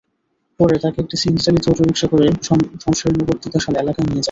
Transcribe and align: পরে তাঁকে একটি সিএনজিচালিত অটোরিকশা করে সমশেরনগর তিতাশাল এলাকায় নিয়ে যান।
পরে 0.59 0.75
তাঁকে 0.83 0.99
একটি 1.03 1.15
সিএনজিচালিত 1.21 1.65
অটোরিকশা 1.67 2.07
করে 2.11 2.25
সমশেরনগর 2.79 3.37
তিতাশাল 3.43 3.75
এলাকায় 3.77 4.05
নিয়ে 4.05 4.09
যান। 4.09 4.19